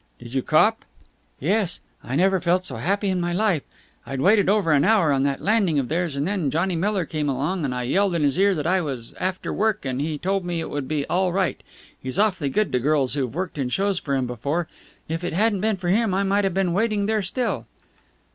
"Did 0.17 0.33
you 0.33 0.41
cop?" 0.41 0.83
"Yes. 1.39 1.79
I 2.03 2.15
never 2.15 2.41
felt 2.41 2.65
so 2.65 2.77
happy 2.77 3.07
in 3.09 3.21
my 3.21 3.33
life. 3.33 3.61
I'd 4.03 4.19
waited 4.19 4.49
over 4.49 4.71
an 4.71 4.83
hour 4.83 5.13
on 5.13 5.21
that 5.21 5.43
landing 5.43 5.77
of 5.77 5.89
theirs, 5.89 6.15
and 6.15 6.27
then 6.27 6.49
Johnny 6.49 6.75
Miller 6.75 7.05
came 7.05 7.29
along, 7.29 7.63
and 7.63 7.75
I 7.75 7.83
yelled 7.83 8.15
in 8.15 8.23
his 8.23 8.39
ear 8.39 8.55
that 8.55 8.65
I 8.65 8.81
was 8.81 9.13
after 9.19 9.53
work, 9.53 9.85
and 9.85 10.01
he 10.01 10.17
told 10.17 10.43
me 10.43 10.59
it 10.59 10.71
would 10.71 10.87
be 10.87 11.05
all 11.05 11.31
right. 11.31 11.61
He's 12.01 12.17
awfully 12.17 12.49
good 12.49 12.71
to 12.71 12.79
girls 12.79 13.13
who've 13.13 13.35
worked 13.35 13.59
in 13.59 13.69
shows 13.69 13.99
for 13.99 14.15
him 14.15 14.25
before. 14.25 14.67
If 15.07 15.23
it 15.23 15.33
hadn't 15.33 15.61
been 15.61 15.77
for 15.77 15.89
him 15.89 16.15
I 16.15 16.23
might 16.23 16.45
have 16.45 16.53
been 16.55 16.73
waiting 16.73 17.05
there 17.05 17.21
still." 17.21 17.67